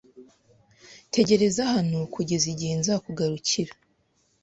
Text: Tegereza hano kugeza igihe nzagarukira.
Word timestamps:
Tegereza 1.13 1.61
hano 1.73 1.99
kugeza 2.13 2.45
igihe 2.53 2.73
nzagarukira. 2.79 3.73